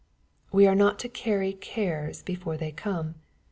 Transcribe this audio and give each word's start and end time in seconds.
We 0.51 0.65
are 0.65 0.73
not 0.73 0.97
to 1.01 1.09
carry 1.09 1.53
cares 1.53 2.23
before 2.23 2.57
they 2.57 2.71
come. 2.71 3.13